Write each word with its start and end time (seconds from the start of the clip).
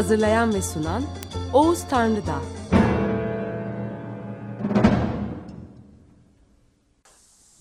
Hazırlayan 0.00 0.54
ve 0.54 0.62
sunan 0.62 1.04
Oğuz 1.52 1.78
Tanrıdağ. 1.90 2.42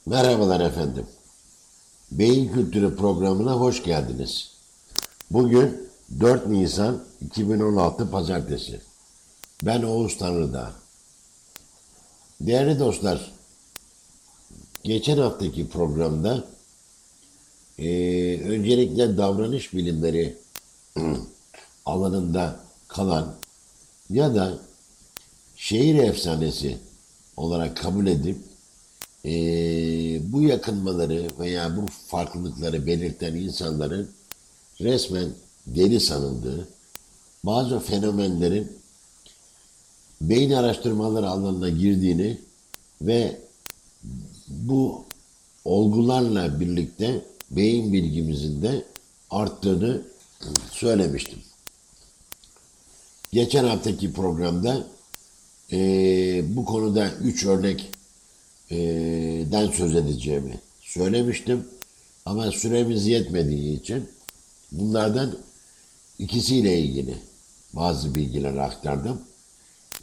Merhabalar 0.06 0.60
efendim. 0.60 1.06
Beyin 2.12 2.54
Kültürü 2.54 2.96
programına 2.96 3.54
hoş 3.54 3.84
geldiniz. 3.84 4.52
Bugün 5.32 5.90
4 6.20 6.48
Nisan 6.48 7.04
2016 7.22 8.12
Pazartesi. 8.12 8.82
Ben 9.64 9.84
Oğuz 9.84 10.18
Tanrıdağ. 10.18 10.72
Değerli 12.42 12.80
dostlar, 12.80 13.32
geçen 14.84 15.18
haftaki 15.18 15.70
programda 15.70 16.44
eee, 17.78 18.42
öncelikle 18.50 19.18
davranış 19.18 19.74
bilimleri 19.74 20.38
alanında 21.90 22.60
kalan 22.88 23.36
ya 24.10 24.36
da 24.36 24.58
şehir 25.56 25.96
efsanesi 25.96 26.78
olarak 27.38 27.78
kabul 27.78 28.08
edip 28.08 28.38
eee, 29.24 30.22
bu 30.24 30.42
yakınmaları 30.42 31.28
veya 31.40 31.78
bu 31.78 31.86
farklılıkları 32.08 32.86
belirten 32.86 33.36
insanların 33.36 34.10
resmen 34.82 35.30
deli 35.68 36.00
sanıldığı 36.00 36.68
bazı 37.44 37.80
fenomenlerin 37.80 38.72
beyin 40.22 40.52
araştırmaları 40.52 41.30
alanına 41.30 41.70
girdiğini 41.70 42.38
ve 43.02 43.40
bu 44.48 45.06
olgularla 45.66 46.60
birlikte 46.60 47.26
beyin 47.52 47.94
bilgimizin 47.94 48.62
de 48.62 48.86
arttığını 49.30 50.02
söylemiştim. 50.72 51.40
Geçen 53.32 53.64
haftaki 53.64 54.14
programda 54.14 54.88
eee, 55.72 56.44
bu 56.48 56.66
konuda 56.66 57.12
üç 57.24 57.46
örnek 57.46 57.92
den 59.52 59.68
söz 59.72 59.96
edeceğimi 59.96 60.60
söylemiştim. 60.82 61.68
Ama 62.26 62.52
süremiz 62.52 63.08
yetmediği 63.08 63.80
için 63.80 64.10
bunlardan 64.72 65.38
ikisiyle 66.20 66.80
ilgili 66.80 67.18
bazı 67.74 68.16
bilgiler 68.16 68.58
aktardım. 68.58 69.22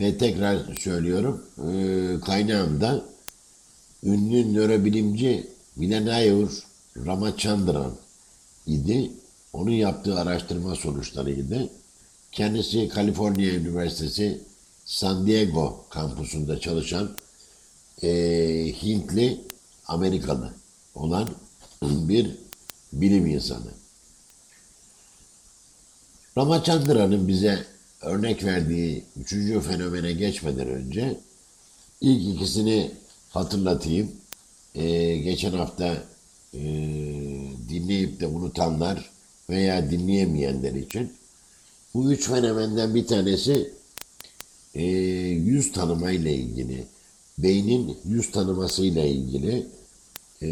Ve 0.00 0.18
tekrar 0.18 0.74
söylüyorum, 0.74 1.44
eee 1.58 2.20
kaynağım 2.20 2.80
da 2.80 3.04
ünlü 4.04 4.54
nörobilimci 4.54 5.46
Vilanayur 5.78 6.62
Ramachandran 7.06 7.96
idi. 8.66 9.10
Onun 9.52 9.70
yaptığı 9.70 10.18
araştırma 10.20 10.74
sonuçlarıydı. 10.74 11.68
Kendisi 12.36 12.88
Kaliforniya 12.88 13.54
Üniversitesi 13.54 14.40
San 14.84 15.26
Diego 15.26 15.86
kampusunda 15.90 16.60
çalışan 16.60 17.16
eee, 18.02 18.72
Hintli 18.82 19.40
Amerikalı 19.86 20.54
olan 20.94 21.28
bir 21.82 22.30
bilim 22.92 23.26
insanı. 23.26 23.70
Ramachandran'ın 26.38 27.28
bize 27.28 27.64
örnek 28.02 28.44
verdiği 28.44 29.04
üçüncü 29.20 29.60
fenomene 29.60 30.12
geçmeden 30.12 30.68
önce 30.68 31.20
ilk 32.00 32.36
ikisini 32.36 32.90
hatırlatayım. 33.30 34.12
Ee, 34.74 35.16
geçen 35.16 35.52
hafta 35.52 36.04
e, 36.54 36.60
dinleyip 37.68 38.20
de 38.20 38.26
unutanlar 38.26 39.10
veya 39.50 39.90
dinleyemeyenler 39.90 40.74
için 40.74 41.12
bu 41.96 42.12
üç 42.12 42.28
fenomenden 42.28 42.94
bir 42.94 43.06
tanesi 43.06 43.70
e, 44.74 44.84
yüz 44.84 45.72
tanıma 45.72 46.10
ile 46.10 46.34
ilgili, 46.34 46.86
beynin 47.38 47.98
yüz 48.04 48.30
tanıması 48.30 48.84
ile 48.84 49.10
ilgili 49.10 49.66
e, 50.42 50.48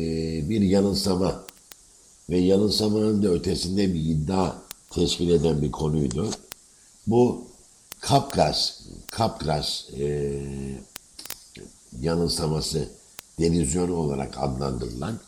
bir 0.49 0.61
yanılsama 0.61 1.45
ve 2.31 2.39
yanılsamanın 2.39 3.23
da 3.23 3.29
ötesinde 3.29 3.95
bir 3.95 4.01
iddia 4.01 4.55
teşkil 4.91 5.31
eden 5.31 5.63
bir 5.63 5.71
konuydu. 5.71 6.31
Bu 7.07 7.45
Kapkas, 8.01 8.81
Kapkas 9.11 9.85
e, 9.99 10.33
yanılsaması 12.01 12.89
delüzyonu 13.41 13.95
olarak 13.95 14.35
adlandırılan 14.39 15.19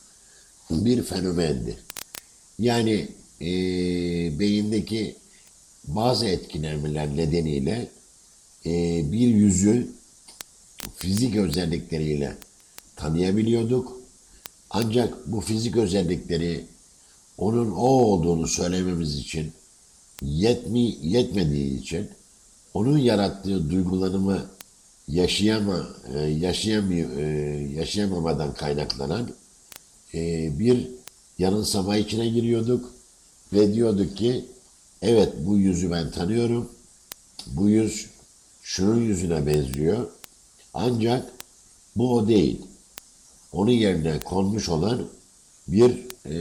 bir 0.71 1.03
fenomendi. 1.03 1.77
Yani 2.59 3.09
e, 3.41 3.49
beyindeki 4.39 5.17
bazı 5.87 6.27
etkilenmeler 6.27 7.17
nedeniyle 7.17 7.89
e, 8.67 9.03
bir 9.13 9.29
yüzü 9.29 9.89
fizik 10.97 11.37
özellikleriyle 11.37 12.37
tanıyabiliyorduk. 12.97 14.01
Ancak 14.71 15.27
bu 15.27 15.41
fizik 15.41 15.77
özellikleri 15.77 16.65
onun 17.39 17.71
o 17.71 17.87
olduğunu 17.87 18.49
söylememiz 18.49 19.19
için 19.19 19.53
yetmi, 20.23 20.95
yetmediği 21.03 21.81
için 21.81 22.09
onun 22.75 22.99
yarattığı 22.99 23.71
duygulanımı 23.71 24.47
yaşayama, 25.09 25.89
e, 26.15 26.19
yaşayamıyor, 26.19 27.19
e, 27.19 27.25
yaşayamamadan 27.75 28.55
kaynaklanan 28.55 29.31
e, 30.15 30.51
bir 30.59 30.89
yanılsama 31.39 31.97
içine 31.97 32.29
giriyorduk 32.29 32.93
ve 33.53 33.75
diyorduk 33.75 34.17
ki 34.17 34.45
evet 35.07 35.33
bu 35.39 35.57
yüzü 35.57 35.91
ben 35.91 36.11
tanıyorum. 36.11 36.71
Bu 37.47 37.69
yüz 37.69 38.07
şunun 38.63 39.01
yüzüne 39.01 39.47
benziyor. 39.47 40.11
Ancak 40.75 41.33
bu 41.97 42.15
o 42.15 42.29
değil. 42.29 42.63
Onun 43.53 43.71
yerine 43.71 44.21
konmuş 44.21 44.69
olan 44.69 45.09
bir 45.69 46.07
e, 46.31 46.37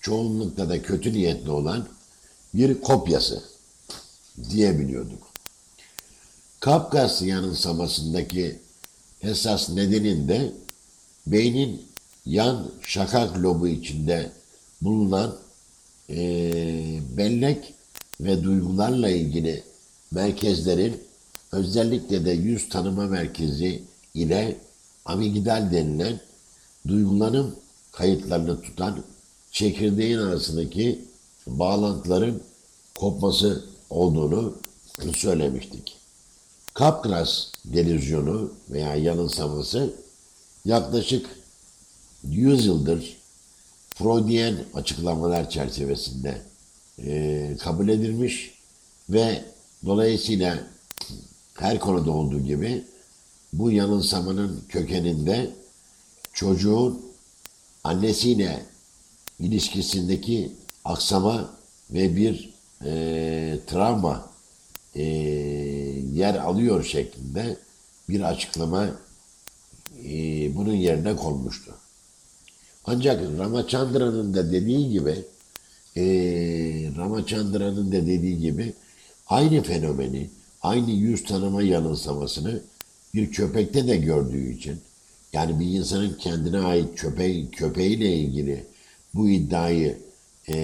çoğunlukla 0.00 0.68
da 0.68 0.82
kötü 0.82 1.12
niyetli 1.12 1.50
olan 1.50 1.86
bir 2.54 2.80
kopyası 2.80 3.42
diyebiliyorduk. 4.50 5.22
Kafkas 6.60 7.22
yanılsamasındaki 7.22 8.58
esas 9.22 9.70
nedenin 9.70 10.28
de 10.28 10.52
beynin 11.26 11.82
yan 12.26 12.70
şakak 12.82 13.38
lobu 13.38 13.68
içinde 13.68 14.32
bulunan 14.80 15.43
e, 16.10 16.16
bellek 17.16 17.74
ve 18.20 18.42
duygularla 18.42 19.08
ilgili 19.08 19.62
merkezlerin 20.10 21.00
özellikle 21.52 22.24
de 22.24 22.30
yüz 22.30 22.68
tanıma 22.68 23.06
merkezi 23.06 23.82
ile 24.14 24.56
amigdal 25.04 25.72
denilen 25.72 26.20
duygulanım 26.88 27.56
kayıtlarını 27.92 28.62
tutan 28.62 29.04
çekirdeğin 29.52 30.18
arasındaki 30.18 31.04
bağlantıların 31.46 32.40
kopması 32.94 33.64
olduğunu 33.90 34.58
söylemiştik. 35.16 35.96
Capgras 36.78 37.46
delüzyonu 37.64 38.52
veya 38.70 38.96
yanılsaması 38.96 39.94
yaklaşık 40.64 41.26
100 42.24 42.66
yıldır 42.66 43.16
Freudian 43.94 44.56
açıklamalar 44.74 45.50
çerçevesinde 45.50 46.42
e, 46.98 47.56
kabul 47.60 47.88
edilmiş 47.88 48.54
ve 49.08 49.44
dolayısıyla 49.86 50.58
her 51.54 51.80
konuda 51.80 52.10
olduğu 52.10 52.40
gibi 52.40 52.84
bu 53.52 53.70
yanılsamanın 53.70 54.64
kökeninde 54.68 55.50
çocuğun 56.32 57.02
annesiyle 57.84 58.62
ilişkisindeki 59.40 60.52
aksama 60.84 61.50
ve 61.90 62.16
bir 62.16 62.54
e, 62.84 63.58
travma 63.66 64.30
e, 64.94 65.02
yer 66.12 66.34
alıyor 66.34 66.84
şeklinde 66.84 67.56
bir 68.08 68.20
açıklama 68.20 68.90
e, 70.04 70.10
bunun 70.56 70.74
yerine 70.74 71.16
konmuştu. 71.16 71.74
Ancak 72.86 73.38
Ramachandran'ın 73.38 74.34
da 74.34 74.52
dediği 74.52 74.90
gibi 74.90 75.24
e, 75.96 76.02
Ramachandran'ın 76.96 77.92
da 77.92 78.06
dediği 78.06 78.38
gibi 78.38 78.72
aynı 79.26 79.62
fenomeni, 79.62 80.30
aynı 80.62 80.90
yüz 80.90 81.24
tanıma 81.24 81.62
yanılsamasını 81.62 82.60
bir 83.14 83.32
köpekte 83.32 83.86
de 83.86 83.96
gördüğü 83.96 84.50
için 84.50 84.80
yani 85.32 85.60
bir 85.60 85.66
insanın 85.66 86.16
kendine 86.20 86.58
ait 86.58 86.94
köpeği, 86.96 87.50
köpeğiyle 87.50 88.16
ilgili 88.16 88.64
bu 89.14 89.28
iddiayı 89.28 89.98
e, 90.48 90.54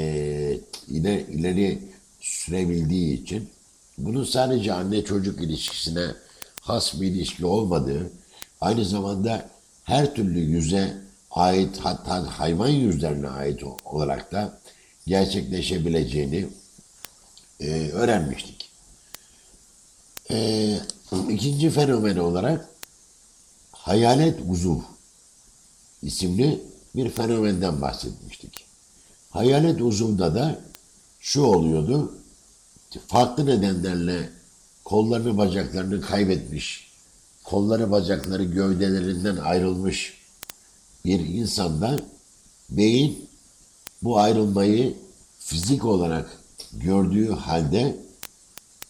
ileri, 0.89 1.27
ileri 1.33 1.79
sürebildiği 2.21 3.23
için 3.23 3.49
bunun 3.99 4.25
sadece 4.25 4.73
anne 4.73 5.05
çocuk 5.05 5.41
ilişkisine 5.41 6.07
has 6.61 7.01
bir 7.01 7.07
ilişki 7.07 7.47
olmadığı, 7.47 8.11
aynı 8.61 8.85
zamanda 8.85 9.51
her 9.85 10.15
türlü 10.15 10.39
yüze 10.41 10.95
ait 11.31 11.79
hatta 11.79 12.39
hayvan 12.39 12.69
yüzlerine 12.69 13.29
ait 13.29 13.63
olarak 13.85 14.33
da 14.33 14.59
gerçekleşebileceğini 15.07 16.49
e, 17.61 17.91
öğrenmiştik. 17.91 18.71
E, 20.31 20.77
ikinci 21.31 21.71
fenomen 21.71 22.17
olarak 22.17 22.69
hayalet 23.73 24.41
uzuv 24.49 24.79
isimli 26.03 26.63
bir 26.97 27.11
fenomenden 27.11 27.81
bahsetmiştik. 27.81 28.65
Hayalet 29.31 29.81
uzuvda 29.81 30.35
da 30.35 30.61
şu 31.21 31.43
oluyordu, 31.43 32.15
farklı 33.07 33.47
nedenlerle 33.47 34.31
kollarını 34.85 35.39
bacaklarını 35.39 36.01
kaybetmiş, 36.01 36.91
kolları 37.45 37.91
bacakları 37.91 38.45
gövdelerinden 38.45 39.37
ayrılmış 39.37 40.20
bir 41.05 41.21
insanda 41.21 41.97
beyin 42.71 43.29
bu 44.03 44.19
ayrılmayı 44.19 44.97
fizik 45.39 45.85
olarak 45.85 46.39
gördüğü 46.73 47.33
halde 47.33 47.97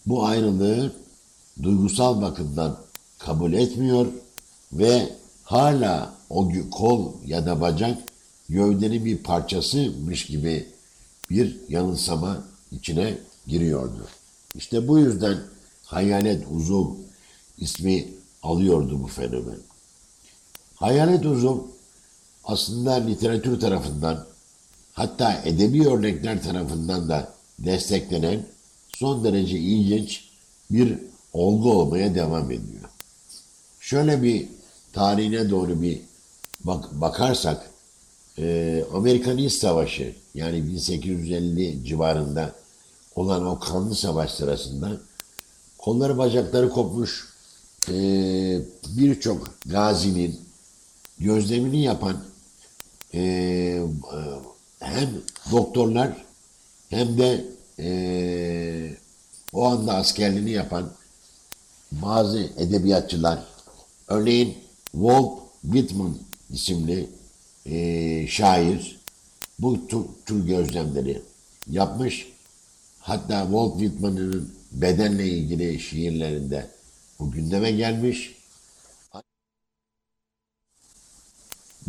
bu 0.06 0.24
ayrılığı 0.24 0.92
duygusal 1.62 2.22
bakımdan 2.22 2.78
kabul 3.18 3.52
etmiyor 3.52 4.06
ve 4.72 5.12
hala 5.44 6.14
o 6.30 6.48
kol 6.70 7.12
ya 7.26 7.46
da 7.46 7.60
bacak 7.60 7.98
gövdenin 8.48 9.04
bir 9.04 9.18
parçasıymış 9.18 10.26
gibi 10.26 10.68
bir 11.30 11.56
yanılsama 11.68 12.44
içine 12.72 13.18
giriyordu. 13.46 14.06
İşte 14.54 14.88
bu 14.88 14.98
yüzden 14.98 15.38
hayalet 15.84 16.46
uzuv 16.50 16.86
ismi 17.58 18.08
alıyordu 18.42 19.02
bu 19.02 19.06
fenomen. 19.06 19.58
Hayalet 20.74 21.26
uzuv 21.26 21.58
aslında 22.50 22.92
literatür 22.92 23.60
tarafından 23.60 24.26
hatta 24.92 25.42
edebi 25.44 25.88
örnekler 25.88 26.42
tarafından 26.42 27.08
da 27.08 27.32
desteklenen 27.58 28.46
son 28.88 29.24
derece 29.24 29.58
ilginç 29.58 30.24
bir 30.70 30.98
olgu 31.32 31.72
olmaya 31.72 32.14
devam 32.14 32.50
ediyor. 32.50 32.84
Şöyle 33.80 34.22
bir 34.22 34.48
tarihine 34.92 35.50
doğru 35.50 35.82
bir 35.82 36.00
bak 36.64 37.00
bakarsak 37.00 37.70
e, 38.38 38.84
Amerikan 38.94 39.38
İç 39.38 39.52
Savaşı 39.52 40.14
yani 40.34 40.66
1850 40.66 41.84
civarında 41.84 42.52
olan 43.16 43.46
o 43.46 43.58
kanlı 43.58 43.94
savaş 43.94 44.30
sırasında 44.30 44.90
kolları 45.78 46.18
bacakları 46.18 46.70
kopmuş 46.70 47.28
e, 47.88 47.94
birçok 48.96 49.54
gazinin 49.66 50.40
gözlemini 51.18 51.82
yapan 51.82 52.29
e, 53.14 53.82
hem 54.80 55.08
doktorlar 55.50 56.24
hem 56.90 57.18
de 57.18 57.44
e, 57.78 57.90
o 59.52 59.66
anda 59.66 59.94
askerliğini 59.94 60.50
yapan 60.50 60.90
bazı 61.92 62.38
edebiyatçılar 62.38 63.44
örneğin 64.08 64.58
Walt 64.92 65.38
Whitman 65.62 66.16
isimli 66.50 67.08
e, 67.66 68.26
şair 68.26 69.00
bu 69.58 69.86
tür, 69.86 70.04
tür 70.26 70.46
gözlemleri 70.46 71.22
yapmış. 71.70 72.26
Hatta 72.98 73.42
Walt 73.42 73.80
Whitman'ın 73.80 74.54
bedenle 74.72 75.28
ilgili 75.28 75.80
şiirlerinde 75.80 76.66
bu 77.18 77.30
gündeme 77.30 77.70
gelmiş. 77.70 78.39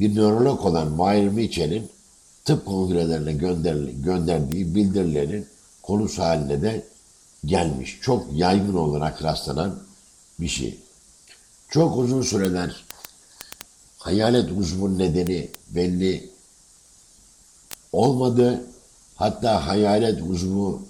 Bir 0.02 0.16
nörolog 0.16 0.66
olan 0.66 0.92
Meyer 0.92 1.30
Mitchell'in 1.30 1.90
tıp 2.46 2.66
kongrelerine 2.66 3.34
gönder, 3.34 3.76
gönderdiği 3.76 4.76
bildirilerin 4.76 5.48
konusu 5.82 6.22
haline 6.22 6.62
de 6.62 6.86
gelmiş. 7.46 8.00
Çok 8.02 8.26
yaygın 8.34 8.74
olarak 8.74 9.24
rastlanan 9.24 9.80
bir 10.40 10.48
şey. 10.48 10.80
Çok 11.70 11.98
uzun 11.98 12.22
süreler 12.22 12.84
hayalet 13.98 14.52
uzvun 14.52 15.00
nedeni 15.00 15.50
belli 15.70 16.30
olmadı. 17.92 18.64
Hatta 19.16 19.68
hayalet 19.68 20.22
uzvu 20.30 20.82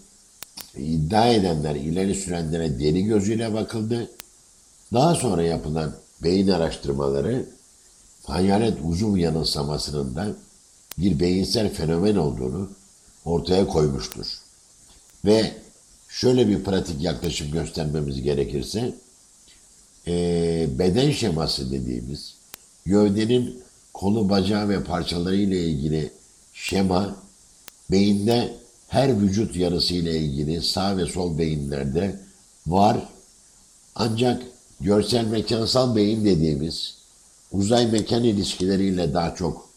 iddia 0.77 1.27
edenler, 1.27 1.75
ileri 1.75 2.15
sürenlere 2.15 2.79
deli 2.79 3.03
gözüyle 3.03 3.53
bakıldı. 3.53 4.11
Daha 4.93 5.15
sonra 5.15 5.43
yapılan 5.43 5.95
beyin 6.23 6.47
araştırmaları 6.47 7.45
hayalet 8.23 8.77
uzuv 8.83 9.17
yanılsamasının 9.17 10.15
da 10.15 10.27
bir 10.97 11.19
beyinsel 11.19 11.73
fenomen 11.73 12.15
olduğunu 12.15 12.69
ortaya 13.25 13.67
koymuştur. 13.67 14.25
Ve 15.25 15.53
şöyle 16.09 16.47
bir 16.47 16.63
pratik 16.63 17.01
yaklaşım 17.01 17.51
göstermemiz 17.51 18.21
gerekirse, 18.21 18.93
e, 20.07 20.67
beden 20.79 21.11
şeması 21.11 21.71
dediğimiz 21.71 22.35
gövdenin 22.85 23.63
kolu, 23.93 24.29
bacağı 24.29 24.69
ve 24.69 24.83
parçaları 24.83 25.35
ile 25.35 25.65
ilgili 25.65 26.11
şema, 26.53 27.15
beyinde 27.91 28.53
her 28.87 29.21
vücut 29.21 29.55
yarısı 29.55 29.93
ile 29.93 30.19
ilgili 30.19 30.61
sağ 30.61 30.97
ve 30.97 31.05
sol 31.05 31.37
beyinlerde 31.37 32.19
var. 32.67 32.97
Ancak 33.95 34.43
görsel 34.81 35.25
mekansal 35.25 35.95
beyin 35.95 36.25
dediğimiz 36.25 37.00
uzay 37.51 37.87
mekan 37.87 38.23
ilişkileriyle 38.23 39.13
daha 39.13 39.35
çok 39.35 39.69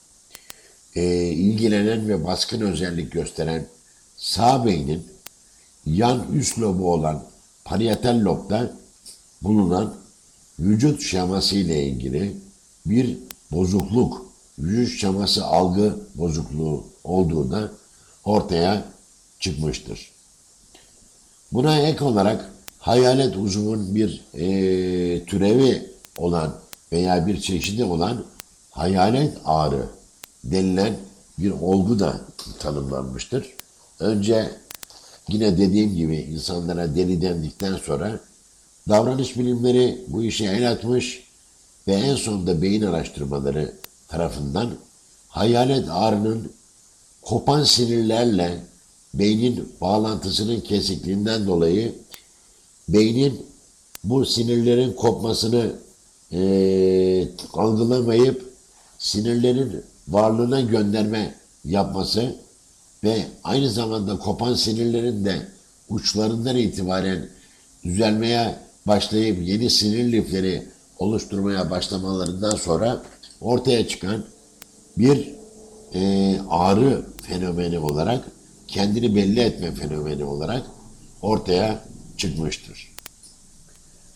e, 0.94 1.24
ilgilenen 1.24 2.08
ve 2.08 2.24
baskın 2.24 2.60
özellik 2.60 3.12
gösteren 3.12 3.66
sağ 4.16 4.66
beynin 4.66 5.06
yan 5.86 6.26
üst 6.32 6.58
lobu 6.58 6.92
olan 6.92 7.24
parietal 7.64 8.20
lobda 8.24 8.72
bulunan 9.42 9.94
vücut 10.58 11.02
şeması 11.02 11.56
ile 11.56 11.86
ilgili 11.86 12.36
bir 12.86 13.18
bozukluk, 13.52 14.26
vücut 14.58 15.00
şeması 15.00 15.44
algı 15.44 15.98
bozukluğu 16.14 16.84
olduğu 17.04 17.50
da 17.50 17.70
ortaya 18.24 18.84
çıkmıştır. 19.40 20.10
Buna 21.52 21.78
ek 21.78 22.04
olarak 22.04 22.50
hayalet 22.78 23.36
uzuvun 23.36 23.94
bir 23.94 24.24
e, 24.34 25.24
türevi 25.24 25.90
olan 26.16 26.63
veya 26.94 27.26
bir 27.26 27.40
çeşidi 27.40 27.84
olan 27.84 28.24
hayalet 28.70 29.36
ağrı 29.44 29.86
denilen 30.44 30.96
bir 31.38 31.50
olgu 31.50 31.98
da 31.98 32.20
tanımlanmıştır. 32.58 33.52
Önce 34.00 34.50
yine 35.28 35.58
dediğim 35.58 35.94
gibi 35.94 36.16
insanlara 36.16 36.96
deli 36.96 37.22
dendikten 37.22 37.76
sonra 37.76 38.20
davranış 38.88 39.36
bilimleri 39.38 40.04
bu 40.08 40.22
işe 40.24 40.44
el 40.44 40.70
atmış 40.70 41.24
ve 41.88 41.92
en 41.94 42.14
sonunda 42.14 42.62
beyin 42.62 42.82
araştırmaları 42.82 43.72
tarafından 44.08 44.70
hayalet 45.28 45.88
ağrının 45.90 46.52
kopan 47.22 47.64
sinirlerle 47.64 48.60
beynin 49.14 49.72
bağlantısının 49.80 50.60
kesikliğinden 50.60 51.46
dolayı 51.46 51.94
beynin 52.88 53.46
bu 54.04 54.26
sinirlerin 54.26 54.92
kopmasını 54.92 55.83
e, 56.34 57.28
algılamayıp 57.52 58.52
sinirlerin 58.98 59.84
varlığına 60.08 60.60
gönderme 60.60 61.34
yapması 61.64 62.36
ve 63.04 63.26
aynı 63.44 63.70
zamanda 63.70 64.18
kopan 64.18 64.54
sinirlerin 64.54 65.24
de 65.24 65.46
uçlarından 65.88 66.56
itibaren 66.56 67.28
düzelmeye 67.84 68.56
başlayıp 68.86 69.48
yeni 69.48 69.70
sinir 69.70 70.12
lifleri 70.12 70.62
oluşturmaya 70.98 71.70
başlamalarından 71.70 72.56
sonra 72.56 73.02
ortaya 73.40 73.88
çıkan 73.88 74.24
bir 74.98 75.30
e, 75.94 76.36
ağrı 76.50 77.06
fenomeni 77.22 77.78
olarak 77.78 78.24
kendini 78.68 79.16
belli 79.16 79.40
etme 79.40 79.74
fenomeni 79.74 80.24
olarak 80.24 80.62
ortaya 81.22 81.84
çıkmıştır. 82.16 82.94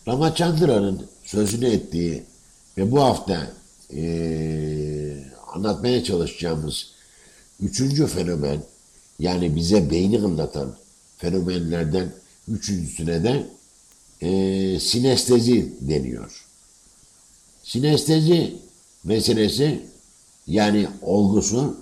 Ramachandran'ın 0.08 1.06
sözünü 1.28 1.66
ettiği 1.66 2.22
ve 2.78 2.92
bu 2.92 3.00
hafta 3.00 3.50
e, 3.94 4.02
anlatmaya 5.52 6.04
çalışacağımız 6.04 6.86
üçüncü 7.60 8.06
fenomen 8.06 8.62
yani 9.18 9.56
bize 9.56 9.90
beyni 9.90 10.18
anlatan 10.18 10.76
fenomenlerden 11.16 12.12
üçüncüsüne 12.48 13.24
de 13.24 13.46
e, 14.20 14.80
sinestezi 14.80 15.72
deniyor. 15.80 16.44
Sinestezi 17.62 18.56
meselesi 19.04 19.86
yani 20.46 20.88
olgusu 21.02 21.76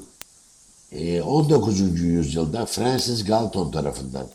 19. 1.24 1.80
E, 1.80 1.84
yüzyılda 1.84 2.66
Francis 2.66 3.24
Galton 3.24 3.70
tarafından 3.70 4.28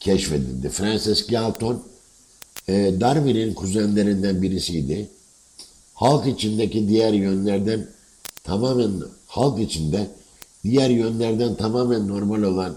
keşfedildi. 0.00 0.68
Francis 0.68 1.26
Galton 1.26 1.91
e, 2.68 3.00
Darwin'in 3.00 3.54
kuzenlerinden 3.54 4.42
birisiydi. 4.42 5.08
Halk 5.94 6.26
içindeki 6.26 6.88
diğer 6.88 7.12
yönlerden 7.12 7.86
tamamen 8.44 8.92
halk 9.26 9.60
içinde 9.60 10.10
diğer 10.64 10.90
yönlerden 10.90 11.54
tamamen 11.54 12.08
normal 12.08 12.42
olan 12.42 12.76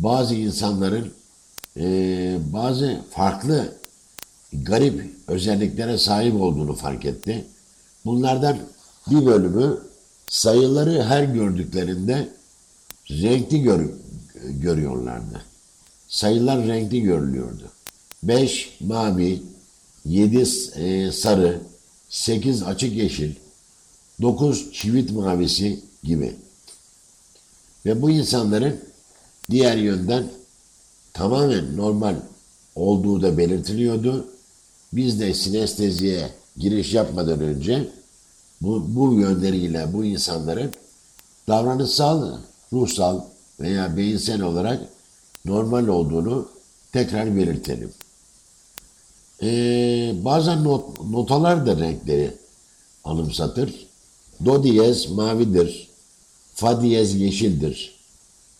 bazı 0.00 0.34
insanların 0.34 1.12
e, 1.76 2.38
bazı 2.52 3.00
farklı 3.10 3.74
garip 4.52 5.10
özelliklere 5.28 5.98
sahip 5.98 6.34
olduğunu 6.40 6.74
fark 6.74 7.04
etti. 7.04 7.44
Bunlardan 8.04 8.58
bir 9.10 9.26
bölümü 9.26 9.78
sayıları 10.28 11.02
her 11.02 11.24
gördüklerinde 11.24 12.28
renkli 13.10 13.62
gör, 13.62 13.90
görüyorlardı. 14.44 15.44
Sayılar 16.08 16.66
renkli 16.66 17.02
görülüyordu. 17.02 17.73
5 18.28 18.76
mavi, 18.80 19.42
7 20.04 20.38
e, 20.76 21.12
sarı, 21.12 21.60
8 22.08 22.62
açık 22.62 22.92
yeşil, 22.92 23.34
9 24.22 24.72
çivit 24.72 25.10
mavisi 25.10 25.80
gibi. 26.02 26.36
Ve 27.86 28.02
bu 28.02 28.10
insanların 28.10 28.80
diğer 29.50 29.76
yönden 29.76 30.30
tamamen 31.12 31.76
normal 31.76 32.16
olduğu 32.74 33.22
da 33.22 33.38
belirtiliyordu. 33.38 34.28
Biz 34.92 35.20
de 35.20 35.34
sinesteziye 35.34 36.30
giriş 36.56 36.94
yapmadan 36.94 37.40
önce 37.40 37.88
bu, 38.60 38.84
bu 38.88 39.20
yönleriyle 39.20 39.92
bu 39.92 40.04
insanların 40.04 40.72
davranışsal, 41.48 42.38
ruhsal 42.72 43.20
veya 43.60 43.96
beyinsel 43.96 44.42
olarak 44.42 44.80
normal 45.44 45.86
olduğunu 45.86 46.48
tekrar 46.92 47.36
belirtelim. 47.36 47.92
Ee, 49.44 50.14
bazen 50.24 50.64
not, 50.64 51.00
notalar 51.00 51.66
da 51.66 51.76
renkleri 51.76 52.34
anımsatır. 53.04 53.86
Do 54.44 54.62
diyez 54.62 55.10
mavidir. 55.10 55.88
Fa 56.54 56.82
diyez 56.82 57.14
yeşildir. 57.14 57.94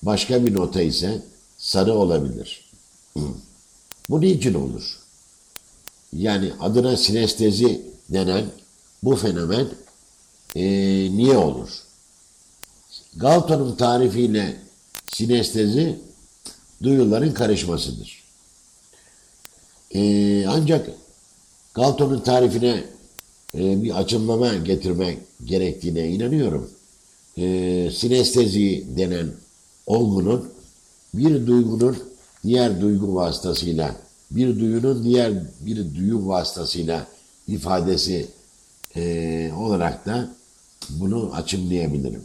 Başka 0.02 0.46
bir 0.46 0.54
nota 0.54 0.82
ise 0.82 1.22
sarı 1.58 1.94
olabilir. 1.94 2.70
Bu 4.10 4.20
niçin 4.20 4.54
olur? 4.54 4.98
Yani 6.12 6.52
adına 6.60 6.96
sinestezi 6.96 7.82
denen 8.08 8.44
bu 9.02 9.16
fenomen 9.16 9.68
e, 10.56 10.64
niye 11.16 11.36
olur? 11.36 11.68
Galton'un 13.16 13.76
tarifiyle 13.76 14.56
sinestezi 15.12 15.98
duyuların 16.82 17.32
karışmasıdır. 17.32 18.23
E, 19.90 20.44
ancak 20.46 20.90
Galton'un 21.74 22.20
tarifine 22.20 22.84
e, 23.54 23.82
bir 23.82 23.98
açımlama 23.98 24.54
getirmek 24.54 25.18
gerektiğine 25.44 26.08
inanıyorum. 26.08 26.70
E, 27.36 27.42
sinestezi 27.94 28.84
denen 28.96 29.28
olgunun 29.86 30.52
bir 31.14 31.46
duygunun 31.46 31.96
diğer 32.44 32.80
duygu 32.80 33.14
vasıtasıyla 33.14 33.96
bir 34.30 34.60
duyunun 34.60 35.04
diğer 35.04 35.32
bir 35.60 35.94
duyu 35.94 36.26
vasıtasıyla 36.26 37.06
ifadesi 37.48 38.26
e, 38.96 39.52
olarak 39.58 40.06
da 40.06 40.30
bunu 40.90 41.30
açımlayabilirim. 41.34 42.24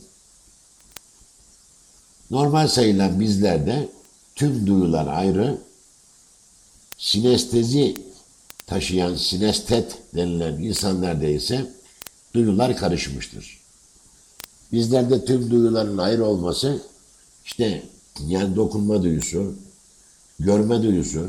Normal 2.32 2.68
sayılan 2.68 3.20
bizlerde 3.20 3.90
tüm 4.36 4.68
duyular 4.68 5.08
ayrı, 5.08 5.58
sinestezi 7.10 7.94
taşıyan 8.68 9.16
sinestet 9.16 9.98
denilen 10.16 10.54
insanlarda 10.54 11.26
ise 11.26 11.66
duyular 12.34 12.78
karışmıştır. 12.78 13.60
Bizlerde 14.72 15.26
tüm 15.26 15.52
duyuların 15.52 15.98
ayrı 15.98 16.26
olması 16.26 16.82
işte 17.46 17.84
yani 18.28 18.56
dokunma 18.56 19.04
duyusu, 19.04 19.56
görme 20.40 20.84
duyusu, 20.84 21.28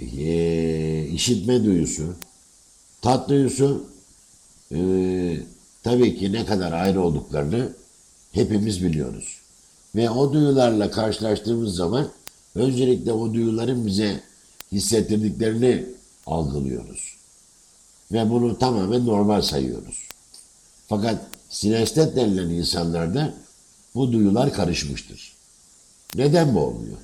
e, 0.00 1.06
işitme 1.12 1.64
duyusu, 1.64 2.14
tat 3.00 3.28
duyusu 3.28 3.84
e, 4.72 4.78
tabii 5.82 6.18
ki 6.18 6.32
ne 6.32 6.46
kadar 6.46 6.72
ayrı 6.72 7.00
olduklarını 7.00 7.72
hepimiz 8.32 8.84
biliyoruz. 8.84 9.38
Ve 9.94 10.10
o 10.10 10.32
duyularla 10.32 10.90
karşılaştığımız 10.90 11.74
zaman 11.74 12.08
öncelikle 12.54 13.12
o 13.12 13.34
duyuların 13.34 13.86
bize 13.86 14.31
hissettirdiklerini 14.72 15.86
algılıyoruz. 16.26 17.16
Ve 18.12 18.30
bunu 18.30 18.58
tamamen 18.58 19.06
normal 19.06 19.42
sayıyoruz. 19.42 20.08
Fakat 20.88 21.26
sinestet 21.48 22.16
denilen 22.16 22.48
insanlarda 22.48 23.34
bu 23.94 24.12
duyular 24.12 24.52
karışmıştır. 24.52 25.32
Neden 26.14 26.54
bu 26.54 26.60
oluyor? 26.60 26.98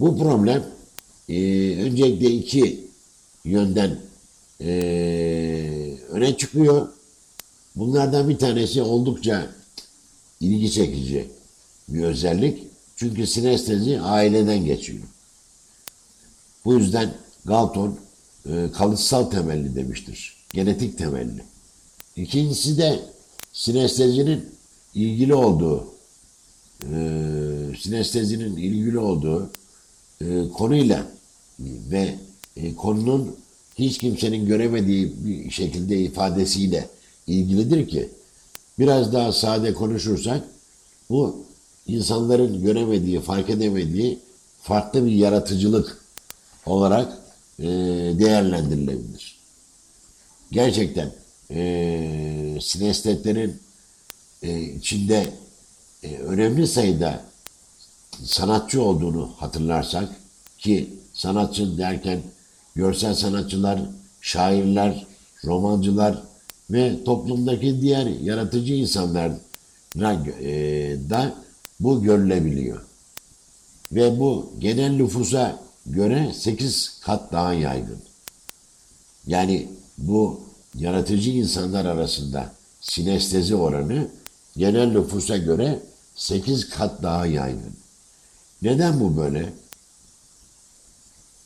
Bu 0.00 0.18
problem 0.18 0.64
e, 1.28 1.34
öncelikle 1.82 2.30
iki 2.30 2.88
yönden 3.44 3.98
e, 4.60 4.70
öne 6.08 6.36
çıkıyor. 6.36 6.88
Bunlardan 7.76 8.28
bir 8.28 8.38
tanesi 8.38 8.82
oldukça 8.82 9.50
ilgi 10.40 10.72
çekici 10.72 11.30
bir 11.88 12.04
özellik. 12.04 12.64
Çünkü 12.98 13.26
sinestezi 13.26 14.00
aileden 14.00 14.64
geçiyor. 14.64 15.02
Bu 16.64 16.74
yüzden 16.74 17.14
Galton 17.44 17.98
e, 18.46 18.70
kalıtsal 18.72 19.24
temelli 19.24 19.76
demiştir. 19.76 20.36
Genetik 20.52 20.98
temelli. 20.98 21.42
İkincisi 22.16 22.78
de 22.78 23.00
sinestezinin 23.52 24.48
ilgili 24.94 25.34
olduğu 25.34 25.86
e, 26.82 26.96
sinestezinin 27.80 28.56
ilgili 28.56 28.98
olduğu 28.98 29.50
e, 30.20 30.48
konuyla 30.48 31.06
ve 31.60 32.14
e, 32.56 32.74
konunun 32.74 33.36
hiç 33.78 33.98
kimsenin 33.98 34.46
göremediği 34.46 35.12
bir 35.24 35.50
şekilde 35.50 35.98
ifadesiyle 36.00 36.88
ilgilidir 37.26 37.88
ki 37.88 38.08
biraz 38.78 39.12
daha 39.12 39.32
sade 39.32 39.74
konuşursak 39.74 40.44
bu 41.10 41.47
insanların 41.88 42.62
göremediği, 42.62 43.20
fark 43.20 43.50
edemediği 43.50 44.18
farklı 44.62 45.06
bir 45.06 45.12
yaratıcılık 45.12 45.98
olarak 46.66 47.18
e, 47.58 47.66
değerlendirilebilir. 48.18 49.38
Gerçekten 50.52 51.12
e, 51.50 52.58
sinestetlerin 52.60 53.56
e, 54.42 54.60
içinde 54.60 55.26
e, 56.02 56.16
önemli 56.16 56.66
sayıda 56.66 57.24
sanatçı 58.24 58.82
olduğunu 58.82 59.30
hatırlarsak 59.36 60.08
ki 60.58 60.90
sanatçı 61.12 61.78
derken 61.78 62.22
görsel 62.74 63.14
sanatçılar, 63.14 63.80
şairler, 64.20 65.06
romancılar 65.44 66.22
ve 66.70 67.04
toplumdaki 67.04 67.80
diğer 67.80 68.06
yaratıcı 68.06 68.74
insanlar 68.74 69.32
e, 69.96 70.50
da 71.10 71.34
bu 71.80 72.02
görülebiliyor. 72.02 72.82
Ve 73.92 74.20
bu 74.20 74.52
genel 74.58 74.90
nüfusa 74.90 75.60
göre 75.86 76.32
8 76.34 77.00
kat 77.04 77.32
daha 77.32 77.54
yaygın. 77.54 77.98
Yani 79.26 79.68
bu 79.98 80.40
yaratıcı 80.74 81.30
insanlar 81.30 81.84
arasında 81.84 82.52
sinestezi 82.80 83.54
oranı 83.54 84.08
genel 84.56 84.86
nüfusa 84.86 85.36
göre 85.36 85.82
8 86.14 86.70
kat 86.70 87.02
daha 87.02 87.26
yaygın. 87.26 87.76
Neden 88.62 89.00
bu 89.00 89.16
böyle? 89.16 89.52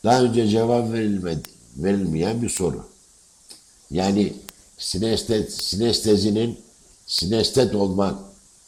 Daha 0.04 0.22
önce 0.22 0.48
cevap 0.48 0.92
verilmedi, 0.92 1.48
verilmeyen 1.76 2.42
bir 2.42 2.48
soru. 2.48 2.86
Yani 3.90 4.32
sinestet, 4.78 5.52
sinestezinin 5.52 6.60
sinestet 7.06 7.74
olmak 7.74 8.18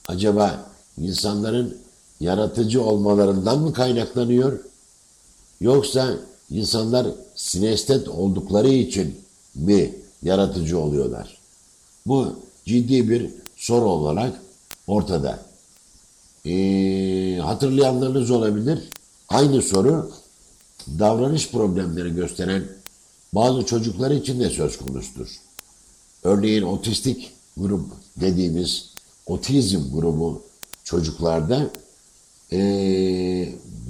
acaba 0.09 0.74
insanların 0.99 1.79
yaratıcı 2.21 2.83
olmalarından 2.83 3.59
mı 3.59 3.73
kaynaklanıyor? 3.73 4.59
Yoksa 5.61 6.15
insanlar 6.51 7.07
sinestet 7.35 8.09
oldukları 8.09 8.69
için 8.69 9.17
mi 9.55 9.95
yaratıcı 10.23 10.79
oluyorlar. 10.79 11.39
Bu 12.07 12.39
ciddi 12.65 13.11
bir 13.11 13.31
soru 13.57 13.85
olarak 13.85 14.41
ortada. 14.87 15.43
Ee, 16.47 17.39
hatırlayanlarınız 17.43 18.31
olabilir. 18.31 18.79
Aynı 19.29 19.63
soru 19.63 20.11
davranış 20.99 21.51
problemleri 21.51 22.15
gösteren 22.15 22.65
bazı 23.33 23.67
çocuklar 23.67 24.11
için 24.11 24.41
de 24.41 24.51
söz 24.51 24.77
konusudur. 24.77 25.29
Örneğin 26.23 26.63
otistik 26.63 27.33
grup 27.57 27.87
dediğimiz 28.17 28.91
otizm 29.27 29.81
grubu 29.93 30.43
çocuklarda 30.85 31.71
e, 32.53 32.59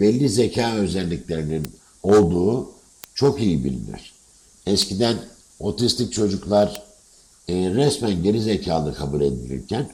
belli 0.00 0.28
zeka 0.28 0.74
özelliklerinin 0.74 1.66
olduğu 2.02 2.70
çok 3.14 3.42
iyi 3.42 3.64
bilinir. 3.64 4.12
Eskiden 4.66 5.16
otistik 5.60 6.12
çocuklar 6.12 6.82
e, 7.48 7.54
resmen 7.54 8.22
geri 8.22 8.42
zekalı 8.42 8.94
kabul 8.94 9.20
edilirken 9.20 9.90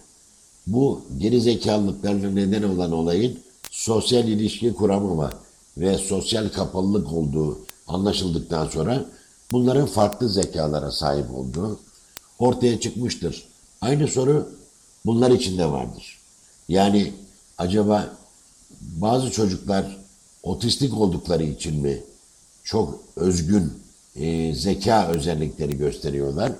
bu 0.66 1.02
geri 1.18 1.40
zekalılıklarına 1.40 2.30
neden 2.30 2.62
olan 2.62 2.92
olayın 2.92 3.38
sosyal 3.70 4.28
ilişki 4.28 4.72
kuramama 4.72 5.30
ve 5.78 5.98
sosyal 5.98 6.48
kapalılık 6.48 7.12
olduğu 7.12 7.58
anlaşıldıktan 7.86 8.68
sonra 8.68 9.04
bunların 9.52 9.86
farklı 9.86 10.28
zekalara 10.28 10.90
sahip 10.90 11.34
olduğu 11.34 11.80
ortaya 12.38 12.80
çıkmıştır. 12.80 13.44
Aynı 13.80 14.08
soru 14.08 14.52
bunlar 15.06 15.30
için 15.30 15.58
de 15.58 15.66
vardır. 15.66 16.19
Yani 16.70 17.12
acaba 17.58 18.16
bazı 18.80 19.30
çocuklar 19.30 19.96
otistik 20.42 20.94
oldukları 20.94 21.42
için 21.42 21.82
mi 21.82 22.00
çok 22.64 23.00
özgün 23.16 23.72
e, 24.16 24.54
zeka 24.54 25.08
özellikleri 25.08 25.78
gösteriyorlar 25.78 26.52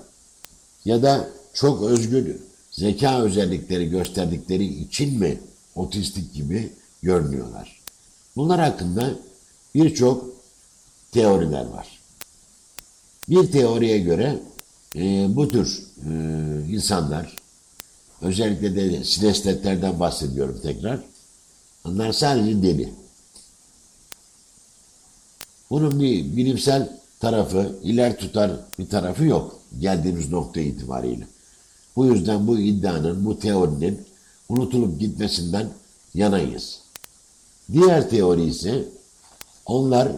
ya 0.85 1.03
da 1.03 1.29
çok 1.53 1.83
özgün 1.83 2.41
zeka 2.71 3.21
özellikleri 3.21 3.89
gösterdikleri 3.89 4.65
için 4.65 5.19
mi 5.19 5.39
otistik 5.75 6.33
gibi 6.33 6.71
görünüyorlar? 7.01 7.81
Bunlar 8.35 8.59
hakkında 8.59 9.15
birçok 9.75 10.25
teoriler 11.11 11.65
var. 11.65 11.99
Bir 13.29 13.51
teoriye 13.51 13.99
göre 13.99 14.39
e, 14.95 15.27
bu 15.35 15.47
tür 15.47 15.83
e, 16.05 16.11
insanlar, 16.69 17.40
özellikle 18.21 18.75
de 18.75 19.03
sinestetlerden 19.03 19.99
bahsediyorum 19.99 20.59
tekrar, 20.63 20.99
onlar 21.85 22.13
sadece 22.13 22.63
deli. 22.63 22.93
Bunun 25.69 25.99
bir 25.99 26.37
bilimsel 26.37 26.99
tarafı, 27.19 27.75
iler 27.83 28.17
tutar 28.17 28.51
bir 28.79 28.89
tarafı 28.89 29.25
yok 29.25 29.59
geldiğimiz 29.79 30.29
nokta 30.29 30.61
itibariyle. 30.61 31.27
Bu 31.95 32.05
yüzden 32.05 32.47
bu 32.47 32.59
iddianın, 32.59 33.25
bu 33.25 33.39
teorinin 33.39 34.05
unutulup 34.49 34.99
gitmesinden 34.99 35.69
yanayız. 36.13 36.79
Diğer 37.73 38.09
teori 38.09 38.43
ise 38.43 38.85
onlar 39.65 40.11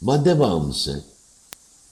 madde 0.00 0.40
bağımlısı 0.40 1.04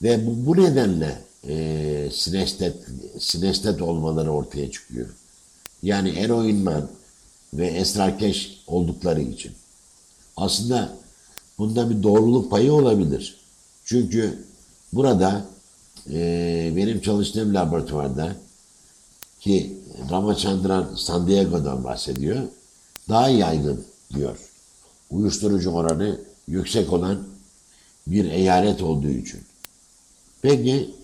ve 0.01 0.27
bu, 0.27 0.45
bu 0.45 0.61
nedenle 0.61 1.21
e, 1.47 2.09
sinestet, 2.13 2.75
sinestet 3.19 3.81
olmaları 3.81 4.31
ortaya 4.31 4.71
çıkıyor. 4.71 5.09
Yani 5.83 6.09
eroinman 6.09 6.89
ve 7.53 7.67
esrarkeş 7.67 8.63
oldukları 8.67 9.21
için. 9.21 9.51
Aslında 10.37 10.97
bunda 11.57 11.89
bir 11.89 12.03
doğruluk 12.03 12.51
payı 12.51 12.73
olabilir. 12.73 13.37
Çünkü 13.85 14.43
burada 14.93 15.45
e, 16.09 16.73
benim 16.75 17.01
çalıştığım 17.01 17.53
laboratuvarda 17.53 18.35
ki 19.39 19.77
Ramachandran 20.11 20.95
San 20.95 21.27
Diego'dan 21.27 21.83
bahsediyor. 21.83 22.41
Daha 23.09 23.29
yaygın 23.29 23.85
diyor. 24.13 24.37
Uyuşturucu 25.11 25.71
oranı 25.71 26.19
yüksek 26.47 26.93
olan 26.93 27.23
bir 28.07 28.25
eyalet 28.25 28.81
olduğu 28.81 29.09
için. 29.09 29.41
Peki 30.41 30.95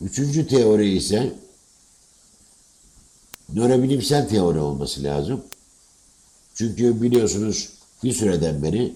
üçüncü 0.00 0.46
teori 0.46 0.96
ise 0.96 1.32
nörobilimsel 3.52 4.28
teori 4.28 4.58
olması 4.58 5.02
lazım. 5.02 5.42
Çünkü 6.54 7.02
biliyorsunuz 7.02 7.68
bir 8.04 8.12
süreden 8.12 8.62
beri 8.62 8.94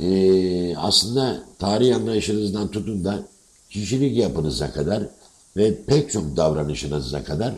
e, 0.00 0.76
aslında 0.76 1.42
tarih 1.58 1.96
anlayışınızdan 1.96 2.70
tutun 2.70 3.04
da 3.04 3.22
kişilik 3.70 4.16
yapınıza 4.16 4.72
kadar 4.72 5.02
ve 5.56 5.82
pek 5.82 6.12
çok 6.12 6.36
davranışınıza 6.36 7.24
kadar 7.24 7.54